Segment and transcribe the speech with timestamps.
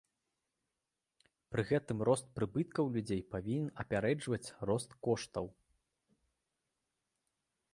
[1.55, 5.51] Пры гэтым рост прыбыткаў людзей павінен апярэджваць рост коштаў.